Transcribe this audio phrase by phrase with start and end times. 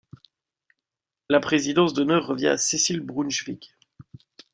[1.29, 3.75] La présidence d’honneur revient à Cécile Brunschvicg.